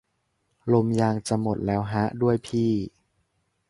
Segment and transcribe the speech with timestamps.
[0.73, 2.71] ลมยางจะหมดแล้วฮะด้วยพี่